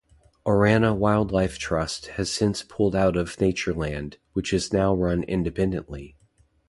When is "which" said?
4.33-4.51